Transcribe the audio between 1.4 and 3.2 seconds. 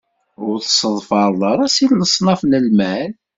ara sin n leṣnaf n lmal.